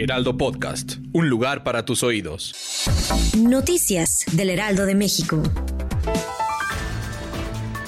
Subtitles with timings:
[0.00, 2.54] Heraldo Podcast, un lugar para tus oídos.
[3.36, 5.42] Noticias del Heraldo de México.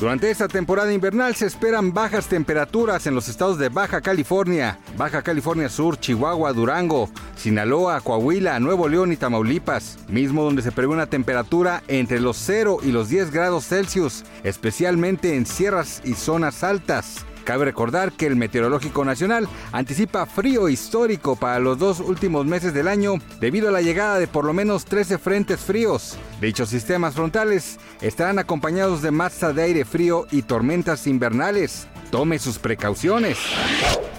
[0.01, 5.23] Durante esta temporada invernal se esperan bajas temperaturas en los estados de Baja California, Baja
[5.23, 11.06] California Sur, Chihuahua, Durango, Sinaloa, Coahuila, Nuevo León y Tamaulipas, mismo donde se prevé una
[11.06, 17.24] temperatura entre los 0 y los 10 grados Celsius, especialmente en sierras y zonas altas.
[17.50, 22.87] Cabe recordar que el Meteorológico Nacional anticipa frío histórico para los dos últimos meses del
[22.87, 26.16] año debido a la llegada de por lo menos 13 frentes fríos.
[26.40, 31.88] Dichos sistemas frontales estarán acompañados de masa de aire frío y tormentas invernales.
[32.12, 33.38] Tome sus precauciones.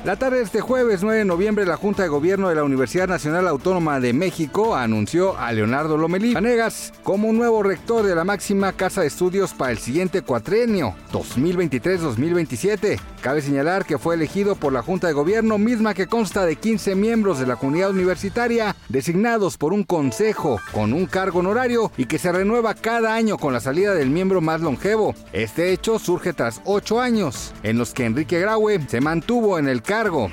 [0.04, 3.08] La tarde de este jueves 9 de noviembre, la Junta de Gobierno de la Universidad
[3.08, 8.24] Nacional Autónoma de México anunció a Leonardo Lomelí Vanegas como un nuevo rector de la
[8.24, 13.00] máxima casa de estudios para el siguiente cuatrenio, 2023-2027.
[13.22, 16.96] Cabe señalar que fue elegido por la Junta de Gobierno, misma que consta de 15
[16.96, 22.18] miembros de la comunidad universitaria, designados por un consejo con un cargo honorario y que
[22.18, 25.14] se renueva cada año con la salida del miembro más longevo.
[25.32, 29.84] Este hecho surge tras ocho años, en los que Enrique Graue se mantuvo en el
[29.92, 30.32] cargo.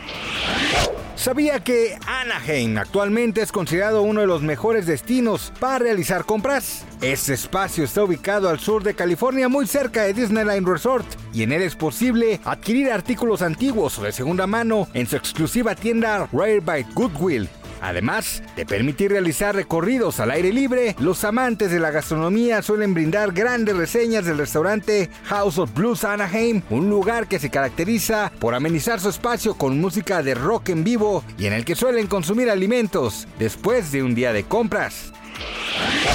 [1.17, 6.87] ¿Sabía que Anaheim actualmente es considerado uno de los mejores destinos para realizar compras?
[7.03, 11.51] Este espacio está ubicado al sur de California, muy cerca de Disneyland Resort, y en
[11.51, 16.61] él es posible adquirir artículos antiguos o de segunda mano en su exclusiva tienda Rare
[16.61, 17.49] by Goodwill.
[17.81, 23.33] Además de permitir realizar recorridos al aire libre, los amantes de la gastronomía suelen brindar
[23.33, 29.01] grandes reseñas del restaurante House of Blues Anaheim, un lugar que se caracteriza por amenizar
[29.01, 33.27] su espacio con música de rock en vivo y en el que suelen consumir alimentos
[33.39, 35.13] después de un día de compras.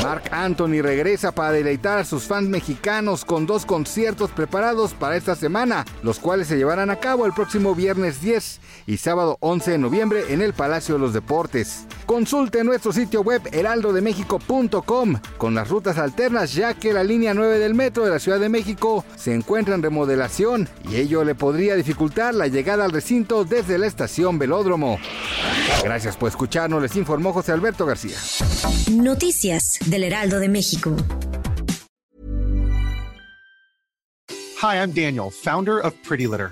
[0.04, 5.36] Mark Anthony regresa para deleitar a sus fans mexicanos con dos conciertos preparados para esta
[5.36, 9.78] semana, los cuales se llevarán a cabo el próximo viernes 10 y sábado 11 de
[9.78, 11.86] noviembre en el Palacio de los Deportes.
[12.06, 17.74] Consulte nuestro sitio web heraldodemexico.com con las rutas alternas ya que la línea 9 del
[17.74, 22.36] metro de la Ciudad de México se encuentra en remodelación y ello le podría dificultar
[22.36, 25.00] la llegada al recinto desde la estación Velódromo.
[25.84, 28.18] Gracias por escucharnos, les informó José Alberto García.
[28.92, 30.96] Noticias del Heraldo de México.
[34.62, 36.52] Hi, I'm Daniel, founder of Pretty Litter.